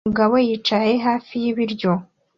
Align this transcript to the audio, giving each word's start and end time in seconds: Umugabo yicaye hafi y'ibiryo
Umugabo 0.05 0.35
yicaye 0.47 0.93
hafi 1.07 1.33
y'ibiryo 1.43 1.91